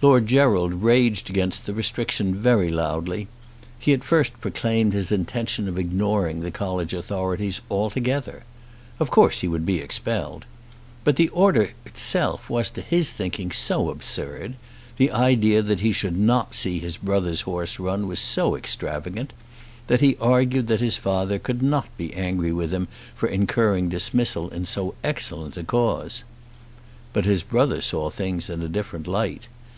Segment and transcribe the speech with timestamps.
[0.00, 3.26] Lord Gerald raged against the restriction very loudly.
[3.80, 8.44] He at first proclaimed his intention of ignoring the college authorities altogether.
[9.00, 10.44] Of course he would be expelled.
[11.02, 14.54] But the order itself was to his thinking so absurd,
[14.98, 19.32] the idea that he should not see his brother's horse run was so extravagant,
[19.88, 22.86] that he argued that his father could not be angry with him
[23.16, 26.22] for incurring dismissal in so excellent a cause.
[27.12, 29.48] But his brother saw things in a different light.